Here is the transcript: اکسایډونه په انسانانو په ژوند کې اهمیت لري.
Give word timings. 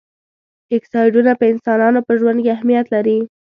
اکسایډونه 0.77 1.31
په 1.39 1.45
انسانانو 1.53 1.99
په 2.07 2.13
ژوند 2.19 2.39
کې 2.43 2.53
اهمیت 2.55 2.85
لري. 2.95 3.19